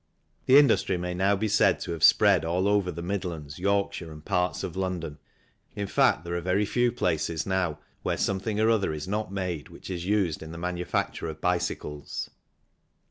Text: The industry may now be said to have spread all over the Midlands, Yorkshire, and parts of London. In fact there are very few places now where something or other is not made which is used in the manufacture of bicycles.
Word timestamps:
The 0.47 0.57
industry 0.57 0.97
may 0.97 1.13
now 1.13 1.35
be 1.35 1.47
said 1.47 1.79
to 1.81 1.91
have 1.91 2.03
spread 2.03 2.43
all 2.43 2.67
over 2.67 2.91
the 2.91 3.03
Midlands, 3.03 3.59
Yorkshire, 3.59 4.11
and 4.11 4.25
parts 4.25 4.63
of 4.63 4.75
London. 4.75 5.19
In 5.75 5.85
fact 5.85 6.23
there 6.25 6.33
are 6.35 6.41
very 6.41 6.65
few 6.65 6.91
places 6.91 7.45
now 7.45 7.77
where 8.01 8.17
something 8.17 8.59
or 8.59 8.71
other 8.71 8.93
is 8.93 9.07
not 9.07 9.31
made 9.31 9.69
which 9.69 9.91
is 9.91 10.07
used 10.07 10.41
in 10.41 10.51
the 10.51 10.57
manufacture 10.57 11.27
of 11.29 11.39
bicycles. 11.39 12.31